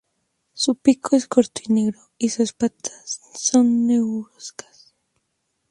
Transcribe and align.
Su 0.53 0.77
pico 0.77 1.15
es 1.15 1.27
corto 1.27 1.61
y 1.63 1.71
negro, 1.73 1.99
y 2.17 2.29
sus 2.29 2.53
patas 2.53 3.21
son 3.35 3.85
negruzcas. 3.85 4.95